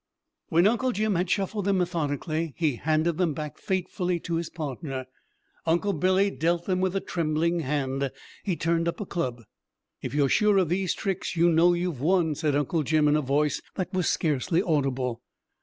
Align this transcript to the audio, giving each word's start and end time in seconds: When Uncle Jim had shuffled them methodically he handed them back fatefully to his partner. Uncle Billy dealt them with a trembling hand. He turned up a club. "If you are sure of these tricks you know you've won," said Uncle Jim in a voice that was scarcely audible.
When 0.49 0.65
Uncle 0.65 0.93
Jim 0.93 1.13
had 1.13 1.29
shuffled 1.29 1.65
them 1.65 1.77
methodically 1.77 2.55
he 2.57 2.77
handed 2.77 3.19
them 3.19 3.35
back 3.35 3.59
fatefully 3.59 4.19
to 4.21 4.37
his 4.37 4.49
partner. 4.49 5.05
Uncle 5.67 5.93
Billy 5.93 6.31
dealt 6.31 6.65
them 6.65 6.81
with 6.81 6.95
a 6.95 6.99
trembling 6.99 7.59
hand. 7.59 8.09
He 8.43 8.55
turned 8.55 8.87
up 8.87 8.99
a 8.99 9.05
club. 9.05 9.43
"If 10.01 10.15
you 10.15 10.25
are 10.25 10.29
sure 10.29 10.57
of 10.57 10.69
these 10.69 10.95
tricks 10.95 11.35
you 11.35 11.51
know 11.51 11.73
you've 11.73 12.01
won," 12.01 12.33
said 12.33 12.55
Uncle 12.55 12.81
Jim 12.81 13.07
in 13.07 13.15
a 13.15 13.21
voice 13.21 13.61
that 13.75 13.93
was 13.93 14.09
scarcely 14.09 14.59
audible. 14.59 15.21